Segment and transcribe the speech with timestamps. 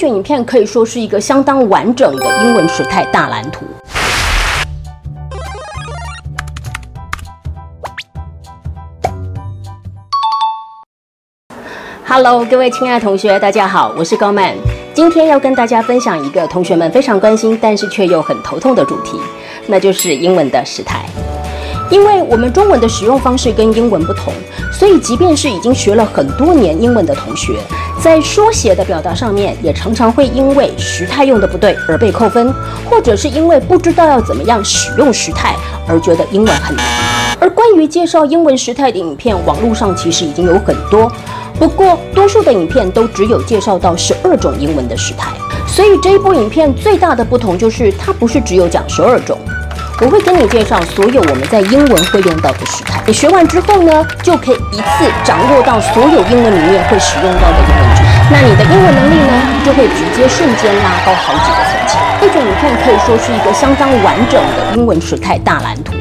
[0.00, 3.66] 卷影片可以说是一个相当完整的英文时态大蓝图。
[12.06, 14.54] Hello，各位亲爱的同学，大家好，我是高曼。
[14.94, 19.20] 今天要跟大家分享一个同学们非常关心，但是却又很头痛的主题，
[19.66, 21.04] 那就是英文的时态。
[21.90, 24.32] 因为我们中文的使用方式跟英文不同，
[24.72, 27.58] 所以即便是已经学了很多年英文的同学，
[28.00, 32.54] 在说写的表达上面，也常常会因为时态用的不对而被扣分，
[32.88, 35.56] 或者是因为不知道要怎么样使用时态
[35.88, 36.84] 而觉得英文很难。
[37.40, 41.10] 而关于介绍英文时态的影片，网络上其实已经有很多。
[41.58, 45.30] 不过，多数的影片都只有介绍到十二种英文的时态，
[45.66, 49.36] 所以这一部影片最大的不同就是它不是只有讲十二种。
[50.02, 58.02] 我会跟你介绍所有我们在英文会用到的时态，你学完之后呢，就可以一次掌握到所有英文里面会使用到的英文句。
[58.32, 59.32] 那你的英文能力呢，
[59.62, 61.98] 就会直接瞬间拉高好几个层级。
[62.18, 65.92] 这种影片可以说是一个相当完整的英文时态大蓝图，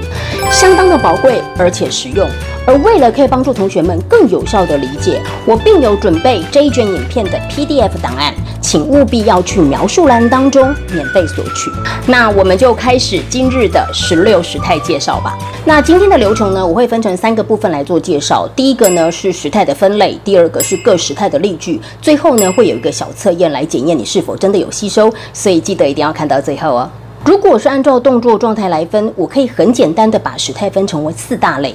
[0.50, 2.26] 相当的宝贵而且实用。
[2.70, 11.72] 而为了可以帮助同学们更有效的理解，我并有准备这一卷影片的 PDF 档案，请务必要去描述栏当中免费索取。
[12.06, 15.36] 那我们就开始今日的十六时态介绍吧。
[15.66, 18.48] 那今天的流程呢，我会分成三个部分来做介绍。
[18.50, 25.11] 第一个呢是时态的分类，第二个是各时态的例句，最后呢会有一个小测验来检验你是否真的有吸收。
[25.33, 26.88] 所以记得一定要看到最后哦。
[27.26, 31.73] 如果是按照动作状态来分，我可以很简单的把时态分成为四大类。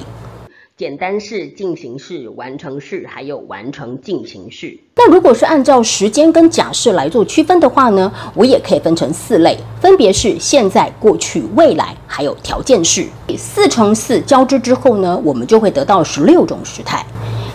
[0.77, 4.77] 简单式、进行式、完成式，还有完成进行式。
[4.97, 13.07] 那如果是按照时间跟假设来做区分的话呢，我也可以分成四类，分别是现在、过去、未来，还有条件式。
[13.37, 17.05] 四乘四交织之后呢，我们就会得到十六种时态。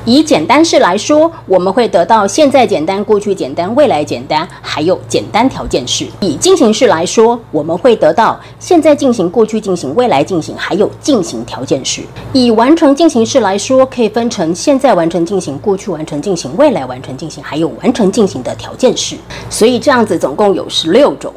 [0.06, 6.06] 以简单式来说，我们会得到现在简单、过去简单、未来简单，还有简单条件式。
[6.20, 12.00] 以进行式来说，我们会得到现在进行、过去进行、未来进行，还有进行条件式。
[12.32, 19.16] 以完成进行式来说，可以分成现在完成进行、过去完成进行、未来完成进行，还有完成进行的条件式。
[19.50, 21.32] 所以这样子总共有十六种。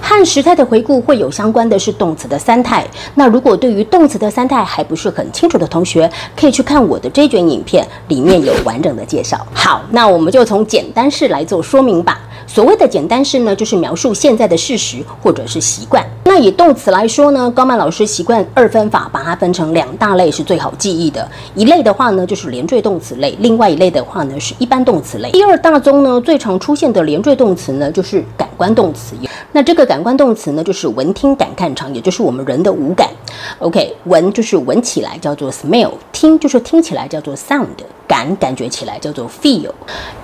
[0.00, 2.86] 和时态的回顾会有相关的是动词的三态。
[3.14, 9.46] 那如果对于动词的三态还不是很清楚的同学，可以去看我的这卷影片，里面有完整的介绍。
[9.52, 12.20] 好，那我们就从简单式来做说明吧。
[12.46, 16.02] 所谓的简单式呢，就是描述现在的事实或者是习惯。
[16.28, 21.26] 那以动词来说呢，高曼老师习惯二分法，把它分成两大类是最好记忆的。
[21.54, 25.30] 一类的话呢，就是连缀动词类；另外一类的话呢，是一般动词类。
[25.30, 29.16] 第二大宗呢，最常出现的连缀动词呢，就是感官动词。
[29.52, 33.08] 那这个感官动词呢，就是闻听感看尝，也就是我们人的五感。
[33.60, 37.64] OK，闻就是闻起来叫做 smell，听就是听起来叫做 sound。
[38.06, 39.70] 感感觉起来叫做 feel，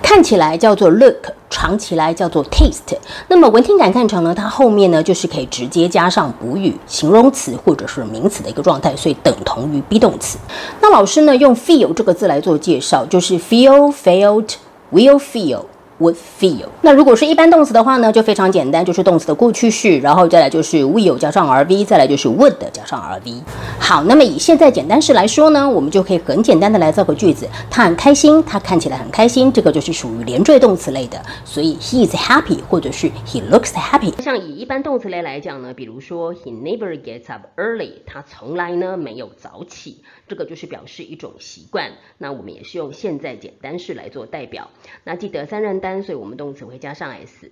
[0.01, 2.97] 看起来叫做 look，尝起来叫做 taste。
[3.29, 4.35] 那么闻听感看尝呢？
[4.35, 10.37] 它后面呢就是可以直接加上补语、形容词或者是名词的一个状态，所以等同于 be 动词。
[10.81, 14.55] 那老师呢用 feel 这个字来做介绍，就是 feel, felt,
[14.91, 15.61] will feel。
[15.99, 16.67] Would feel。
[16.81, 23.41] 那如果是一般动词的话呢，就非常简单，就是动词的过去式，然后再来就是 will 加上 rv，再来就是 would 加上 rv。
[23.79, 27.47] 好，那么以现在简单式来说呢，我们就可以很简单的来造个句子。
[27.69, 34.11] 他很开心，他看起来很开心，这个就是属于连缀动词类的，所以 he is happy 或者是 he looks happy。
[34.21, 41.91] 像以一般动词类来讲呢，比如说 he never gets up early，他从来呢没有早起，这个就是表示一种习惯。
[42.17, 44.69] 那我们也是用现在简单式来做代表。
[45.05, 45.79] 那记得三人。
[45.85, 47.51] 单，所以我们动词会加上 s。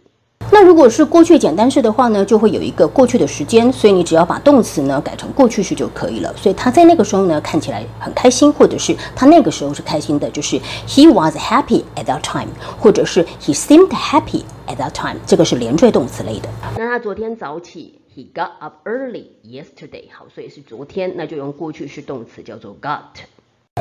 [0.52, 6.36] 那如果是过去简单式的话呢，就会有一个过去的时间，所以你只要把动词呢改成过去式就可以了。
[6.36, 12.50] 所以他在那个时候呢看起来很开心，或者是他那个时候是开心的，就是 he was happy at that time，
[12.80, 16.50] 或者是 he seemed happy at that time，这个是连缀动词类的。
[16.76, 20.06] 那他昨天早起，he got up early yesterday。
[20.12, 23.02] 好，所以是昨天，那就用过去式动词叫做 got。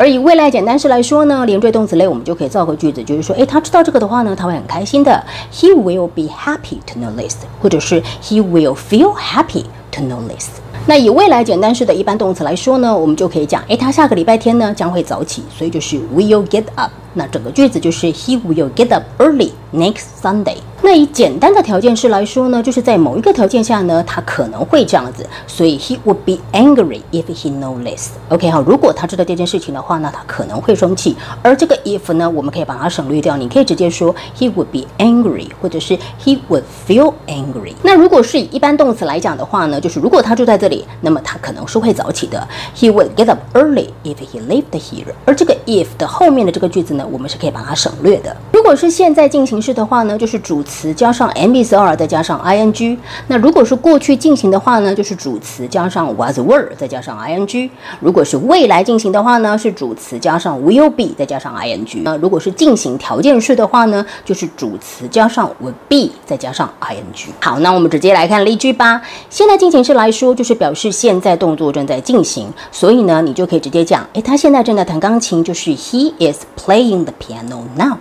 [0.00, 5.22] 而以未来简单式来说呢，连缀动词类我们就可以造个句子，就是说，哎，他知道这个的话呢，他会很开心的。
[5.52, 10.48] He will be happy to know this，或者是 He will feel happy to know this。
[10.86, 16.90] 那以未来简单式的一般动词来说呢，我们就可以讲，哎，他下个礼拜天呢将会早起，所以就是 will get up。
[17.14, 20.56] 那整个句子就是 He will get up early next Sunday。
[20.84, 28.10] 那以简单的条件式来说呢，就是在某一个条件下呢，他可能会这样子，所以 he would be angry if he know this。
[28.30, 31.16] OK 好，如果他知道这件事情的话，那他可能会生气。
[31.40, 37.74] 而这个 if 呢，我们可以把它省略掉，你可以直接说 he would be angry，或者是 he would feel angry。
[37.82, 42.48] 那如果是以一般动词来讲的话呢，就是如果他住在这里，那么他可能是会早起的。
[42.76, 45.12] He would get up early if he lived here。
[45.24, 47.01] 而这个 if 的后面的这个句子呢？
[47.10, 48.36] 我们是可以把它省略的。
[48.52, 52.96] 如果是现在进行式的话呢，就是主词加上 M is are 再加上 ing。
[53.28, 57.70] 那如果是过去进行的话呢，就是主词加上 was were 再加上 ing。
[58.00, 62.02] 如果是未来进行的话呢，是主词加上 will be 再加上 ing。
[62.02, 67.26] 那如果是进行条件式的话呢，就是主词加上 would be 再加上 ing。
[67.40, 69.02] 好，那我们直接来看例句吧。
[69.30, 77.98] 现在进行式来说，就是表示现在动作正在进行，所以呢，你就可以直接讲，诶，他现在正在弹钢琴，就是 he is playing the piano now。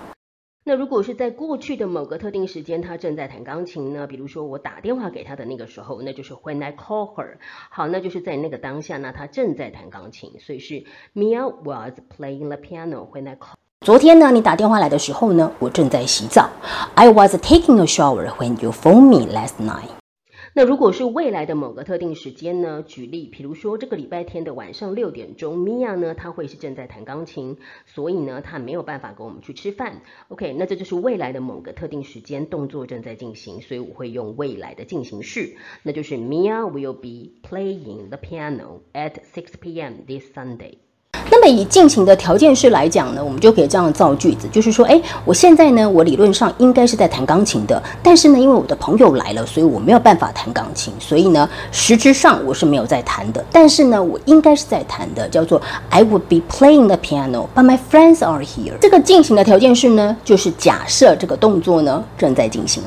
[0.64, 4.06] 那如果是在过去的某个特定时间，他正在弹钢琴呢？
[4.06, 7.38] 比如说我打电话给他的那个时候，那就是 when I call her。
[7.72, 10.84] 好，那就是在那个当下呢，他正在弹钢琴，所以是
[11.16, 13.56] Mia was playing the piano when I call。
[13.84, 16.48] 昨天呢，你打电话来的时候呢，我正在洗澡。
[16.94, 20.01] I was taking a shower when you phoned me last night。
[20.54, 22.84] 那如果是未来的某个特定时间呢？
[22.86, 27.56] 举例，比如说这个礼拜天的晚上六点钟，米娅呢，她会是正在弹钢琴，
[27.86, 30.02] 所以呢，她没有办法跟我们去吃饭。
[30.28, 40.06] OK，那这就是未来的某个特定时间，动作正在进行，所以我会用未来的进行式，那就是 Mia will be playing the piano at 6 p.m.
[40.06, 40.80] this Sunday。
[41.34, 58.74] 那么以进行的条件式来讲呢，我们就可以这样造句子，就是说，哎，我现在呢，我理论上应该是在弹钢琴的，但是呢，因为我的朋友来了，所以我没有办法弹钢琴，所以呢，实质上我是没有在弹的，但是呢，我应该是在弹的，叫做 I would be playing the piano, but my friends are here。
[58.82, 62.84] 这个进行的条件式呢，就是假设这个动作呢正在进行。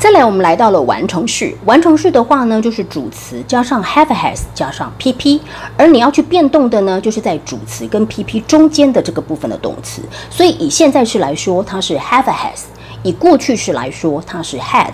[0.00, 5.38] 再来，我们来到了完成式，完成式的话呢，就是主词加上 have has 加上 pp，
[5.76, 7.83] 而你要去变动的呢，就是在主词。
[7.88, 12.60] 跟 PP 中间的这个部分的动词，所以以现在式来说，它是 have has；
[13.02, 14.90] 以过去式来说，它是 had；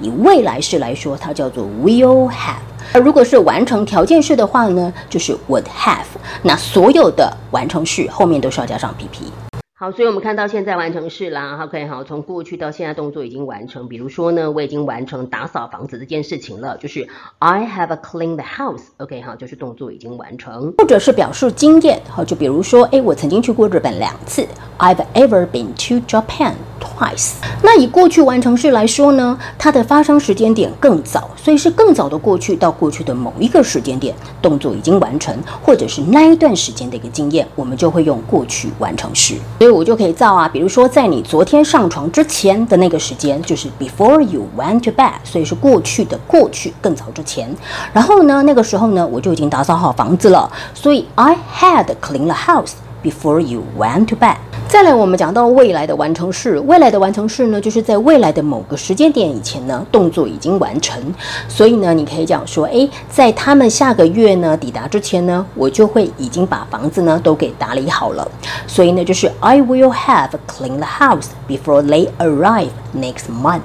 [0.00, 2.56] 以未来式来说，它叫做 will have。
[2.92, 6.04] 而如果是完成条件式的话呢，就是 would have。
[6.42, 9.49] 那所有的完成式后面都是要加上 PP。
[9.80, 13.88] 好，所以我们看到现在完成式啦，OK，好，从过去到现在动作已经完成。
[13.88, 20.74] 比如说呢，我已经完成打扫房子这件事情了，就是 I have cleaned the house，OK，好，就是动作已经完成。
[20.76, 24.46] 或者是表示经验，好，就比如说，哎，我曾经去过日本两次
[24.76, 26.52] ，I've ever been to Japan
[27.00, 27.32] nice。
[27.62, 39.34] 那以过去完成式来说呢，它的发生时间点更早，所以是更早的过去到过去的某一个时间点，动作已经完成，或者是那一段时间的一个经验，我们就会用过去完成式。
[39.58, 47.54] 所以我就可以造啊，比如说在你昨天上床之前的那个时间，就是 before you went to bed，所以是过去的过去更早之前。
[47.92, 52.72] 然后呢，那个时候呢，我就已经打扫好房子了，所以 I had cleaned the house
[53.02, 54.36] before you went to bed。
[54.70, 56.56] 再来，我们讲到未来的完成式。
[56.60, 61.02] 未来的完成式呢，就是在未来的某个时间点以前呢，动作已经完成。
[61.48, 68.30] 所以呢，你可以讲说，诶，在他们下个月呢抵达之前呢，我就会已经把房子呢都给打理好了。
[68.68, 73.62] 所以呢，就是 I will have cleaned the house before they arrive next month。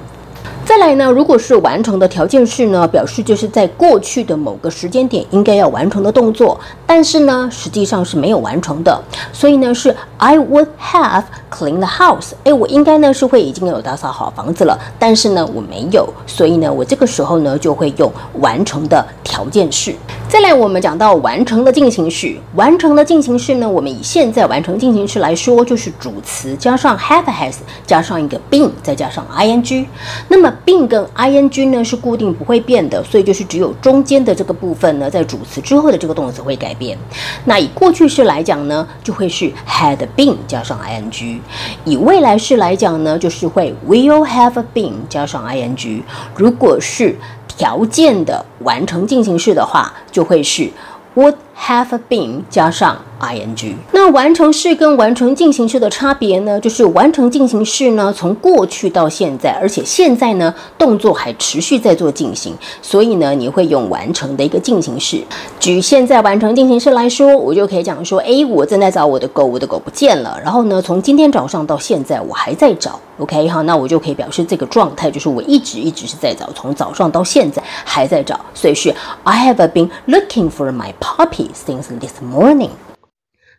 [0.78, 9.02] 再来呢，如果是完成的条件式呢，表示就是在过去的某个时间点应该要完成的动作，但是呢，实际上是没有完成的，
[9.32, 12.32] 所以呢是 I would have cleaned the house。
[12.44, 19.96] 哎，我应该呢是会已经有打扫好房子了，但是呢我没有，所以呢我这个时候呢就会用完成的条件式。
[20.28, 22.36] 再来，我们讲到完成的进行式。
[22.56, 27.54] 完成的进行式呢，我们以现在完成进行式来说，就是主词加上 have has
[27.86, 29.86] 加上一个 been 再加上 ing。
[30.28, 36.98] 那么 been 跟 ing 呢是固定不会变的，所以就是只有中间的这个部分呢，在主词之后的这个动词会改变。
[37.44, 41.38] 那以过去式来讲呢，就会是 had been 加上 ing；
[41.84, 46.02] 以未来式来讲呢，就是会 will have been 加上 ing。
[46.34, 47.16] 如果是
[47.56, 50.70] 条件的完成进行式的话，就会是
[51.14, 52.96] What have been 加上。
[53.18, 65.24] ing，那完成式跟完成进行式的差别呢，就是完成进行式呢从过去到现在，而且现在呢动作还持续在做进行，所以呢你会用完成的一个进行式。
[65.58, 70.38] 举现在完成进行式来说，我就可以讲说，哎，我正在找我的狗，我的狗不见了。
[70.44, 73.00] 然后呢，从今天早上到现在，我还在找。
[73.18, 78.38] OK，好，那我就可以表示这个状态就是我一直一直是在找，从早上到现在还在找。
[78.52, 78.94] 所以是
[79.24, 82.85] I have been looking for my puppy these things this morning.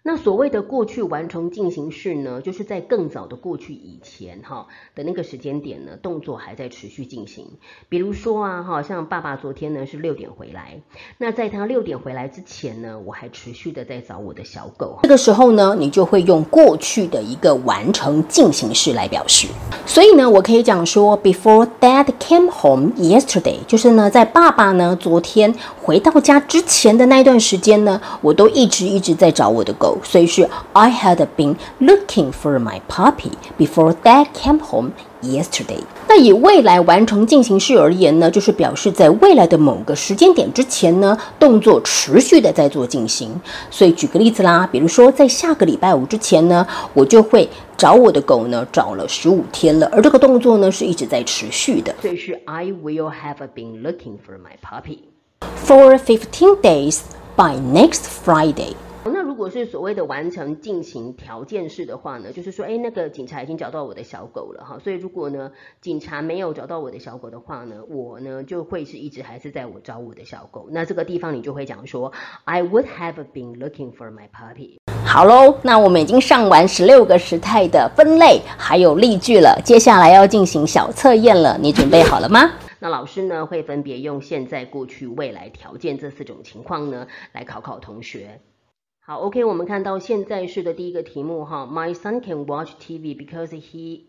[0.08, 7.46] 那所谓的过去完成进行式呢，就是在更早的过去以前哈的那个时间点呢，动作还在持续进行。
[7.90, 10.80] 比如说啊，哈，像爸爸昨天呢是六点回来，
[11.18, 14.98] 那在他六点回来之前呢，我还持续的在找我的小狗。
[15.04, 19.50] 这个时候呢，你就会用过去的一个完成进行式来表示。
[19.86, 29.97] 所以呢，我可以讲说，Before Dad came home yesterday，就是呢，在爸爸呢昨天回到家之前的那段时间呢，我都一直一直在找我的狗。
[29.98, 35.82] 狗，所以是 I had been looking for my puppy before Dad came home yesterday。
[36.08, 43.40] 那以未来完成进行式而言呢，就是表示在未来的某个时间点之前呢，动作持续的在做进行。
[43.70, 51.94] 所以举个例子啦，比如说在下个礼拜五之前呢，我就会找我的狗呢，找了十五天了，而这个动作呢是一直在持续的。
[52.02, 55.00] 所以是 I will have been looking for my puppy
[55.66, 57.00] for fifteen days
[57.36, 58.74] by next Friday。
[59.38, 70.68] 那如果是所谓的完成进行条件式的话呢，就是说，哎，那个警察已经找到我的小狗了哈，所以如果呢，警察没有找到我的小狗的话呢，我呢就会是一直还是在我找我的小狗。
[70.72, 72.12] 那这个地方你就会讲说
[72.46, 74.78] ，I would have been looking for my puppy。
[75.06, 82.54] 好喽，那我们已经上完十六个时态的分类，还有例句了，接下来要进行小测验了，你准备好了吗？
[82.82, 88.42] 那老师呢会分别用现在、过去、未来条件这四种情况呢来考考同学。
[89.10, 94.02] 好，OK，我们看到现在式的第一个题目哈，My son can watch TV because he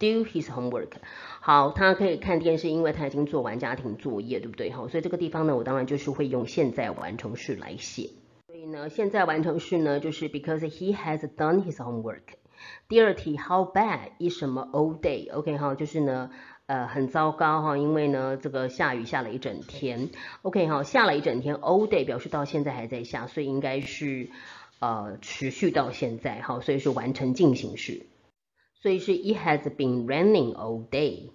[0.00, 0.94] do his homework。
[1.40, 4.70] 好，他可以看电视，因为他已经做完家庭作业，对不对？
[4.70, 8.10] 哈，所以这个地方呢，我当然就是会用现在完成式来写。
[8.48, 12.22] 所以呢，现在完成式呢就是 because he has done his homework。
[12.88, 16.32] 第二题，How bad is 什么 all day？OK，哈，就是呢。
[16.66, 20.10] 呃，很糟糕哈，因为呢，这个下雨下了一整天。
[20.42, 24.30] OK 哈，下了一整天，all day 表示到现在还在下，所以应该是
[24.80, 28.06] 呃持续到现在哈，所以是完成进行式，
[28.82, 31.30] 所以是 It has been raining all day。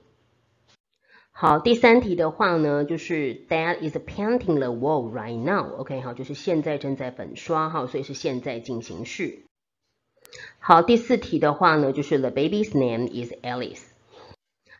[1.31, 5.77] 好，第三题的话呢，就是 Dad is painting the wall right now。
[5.77, 9.45] OK 哈，就是现在正在粉刷哈，所以是现在进行式。
[10.59, 13.90] 好，第四题的话呢，就是 The baby's name is Alice。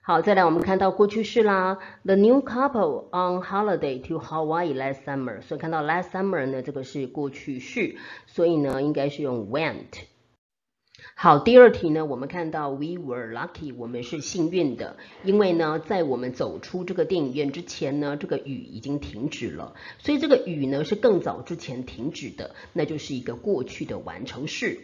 [0.03, 1.77] 好，再来我们看到过去式啦。
[2.03, 5.43] The new couple on holiday to Hawaii last summer。
[5.43, 10.01] 所以看到 last summer 呢，这个是过去式，所以呢应该是用 went。
[11.13, 24.79] 好，第二题呢，我们看到 we were lucky，我们是幸运的，因为呢在我们走出这个电影院之前呢，这个雨已经停止了，所以这个雨呢是更早之前停止的，那就是一个过去的完成式。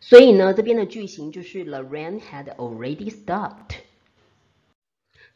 [0.00, 3.76] 所以呢这边的句型就是 the rain had already stopped。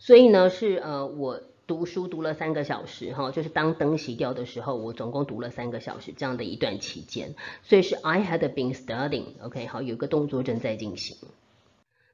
[0.06, 7.34] 所以呢，是呃，我读书读了三个小时哈，就是当灯熄掉的时候，我总共读了三个小时这样的一段期间。
[7.62, 11.16] 所以是 I had been studying，OK，好，有一个动作正在进行。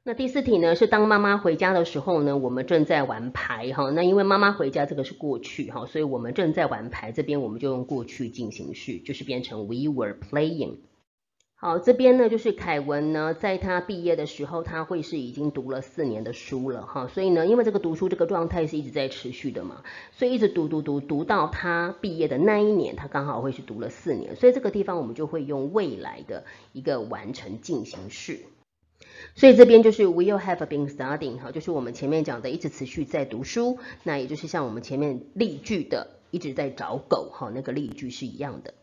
[0.03, 3.89] 那第四题呢，是当妈妈回家的时候呢，我们正在玩牌哈。
[3.89, 10.77] 那因为妈妈回家这个是过去哈，所以我们正在玩牌，这边我们就用过去进行式，就是变成 We were playing。
[11.63, 28.39] 好，这边呢就是凯文呢，在他毕业的时候，他会是已经读了四年的书了哈，所以呢，因为这个读书这个状态是一直在持续的嘛，所以一直读读读读到他毕业的那一年，他刚好会是读了四年，所以这个地方我们就会用未来的一个完成进行式，
[29.35, 38.73] 所以这边就是 will have been studying 哈，就是我们前面讲的一直持续在读书，那也就是像我们前面例句的一直在找狗哈，那个例句是一样的。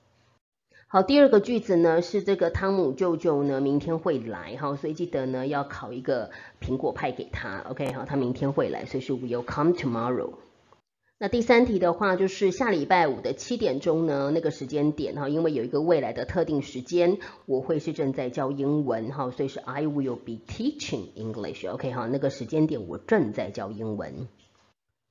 [0.91, 6.31] 好，第二个句子呢是这个汤姆舅舅呢明天会来哈，所以记得呢要烤一个
[6.63, 10.31] 苹果派给他，OK 好，他明天会来，所以是 will come tomorrow。
[11.19, 24.27] 那第三题的话就是下礼拜五的七点钟呢那个时间点哈，因为有一个未来的特定时间，我会是正在教英文哈，所以是 I will be teaching English，OK 哈，那个时间点我正在教英文。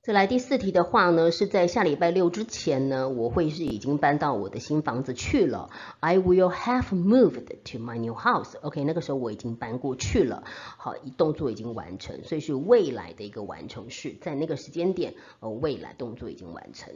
[0.08, 5.68] 再来第四题的话呢，是在下礼拜六之前呢，我会是已经搬到我的新房子去了。
[6.00, 8.54] I will have moved to my new house.
[8.62, 10.44] OK，那个时候我已经搬过去了。
[10.78, 16.94] 好，动作已经完成，所以是未来的一个完成式，在那个时间点，呃，未来动作已经完成。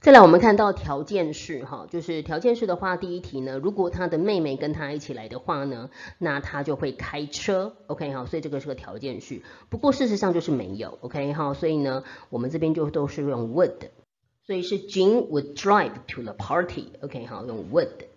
[0.00, 9.42] 再来，我们看到条件式，哈，就是条件式的话，第一题呢，如果他的妹妹跟他一起来的话呢，那他就会开车，OK 哈，所以这个是个条件式。
[9.70, 13.88] 不过事实上就是没有，OK 哈，所以呢，我们这边就都是用 would，
[14.46, 18.13] 所以是 Jean would drive to the party，OK 哈，用 would。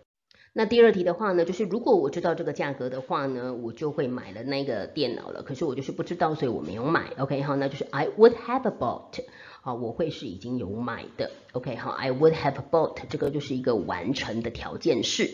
[0.57, 5.43] 那第二题的话呢，就是如果我知道这个价格的话呢，我就会买了那个电脑了。
[5.43, 9.23] 可是我就是不知道，所以我没有买，OK 哈，那就是 I would have bought。
[9.61, 15.29] 好，我会是已经有买的，OK，好，I would have bought，这个就是一个完成的条件式。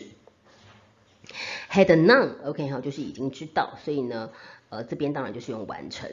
[1.70, 4.28] Had none，OK，好，就是已经知道，所以呢，
[4.68, 6.10] 呃，这边当然就是用完成。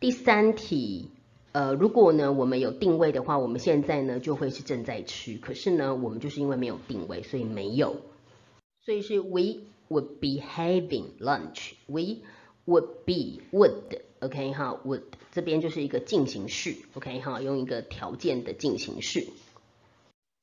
[0.00, 1.10] 第三题，
[1.52, 7.96] 呃，如果呢我们有定位的话，我们现在呢就会是正在吃，可是呢我们就是因为没有定位，所以没有，
[8.84, 12.22] 所以是 We would be having lunch，We
[12.66, 15.02] would be would，OK，哈，would。
[15.32, 19.28] 这边就是一个进行式，OK 哈，用一个条件的进行式。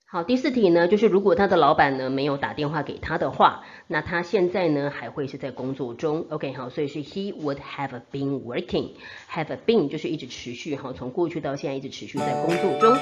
[0.10, 12.96] 好，第四题呢，就是如果他的老板呢没有打电话给他的话，那他现在呢还会是在工作中？OK，好，所以是 he would have been working，have been 就是一直持续哈，从过去到现在一直持续在工作中。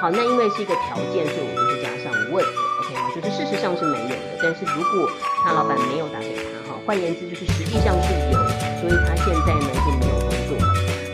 [0.00, 2.48] 好，那因为是一个条件，所以我们就加上 would。
[2.80, 5.10] OK，好，就是事实上是没有的，但是如果
[5.44, 8.40] 他老板没有打给他哈，换言之就是实际上是有，
[8.80, 10.56] 所以他现在呢就没有工作。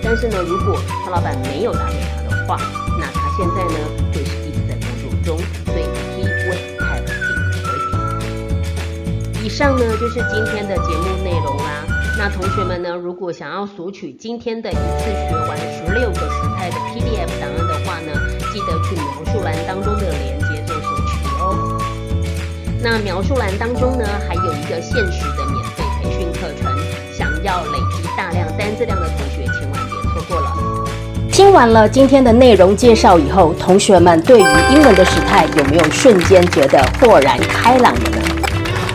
[0.04, 2.56] 但是呢，如果他老板没有打给他的话，
[2.96, 4.41] 那他现在呢会是。
[5.22, 5.84] 中，所以
[6.16, 9.44] he would have been working。
[9.44, 11.84] 以上呢就是今天的节目内容啦。
[12.18, 18.12] 那同学们呢，如果想要索取今天的一次学完十六个时态的 PDF 档案的话呢，
[18.52, 21.80] 记得去描述栏当中的链接做索取哦。
[22.82, 26.70] 那描述栏当中呢，还有一个限时的免费培训课程，
[27.16, 29.31] 想要累积大量单字量的同学，
[31.32, 38.18] 听完了今天的内容介绍以后，同学们对于英文的时态有没有瞬间觉得豁然开朗了呢？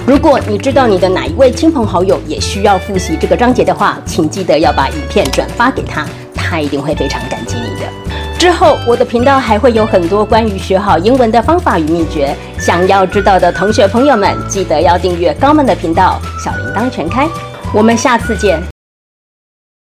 [0.06, 7.88] 如果你知道你的哪一位亲朋好友也需要复习这个章节的话，请记得要把影片转发给他，他一定会非常感激你的。
[8.38, 17.27] 之后我的频道还会有很多关于学好英文的方法与秘诀，想要知道的同学朋友们记得要订阅高们的频道，小铃铛全开。
[17.74, 18.77] 我们下次见。